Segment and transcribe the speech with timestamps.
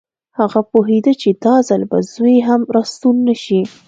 [0.39, 3.61] هغه پوهېده چې دا ځل به زوی هم راستون نه شي